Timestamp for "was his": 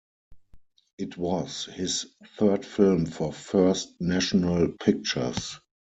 1.15-2.07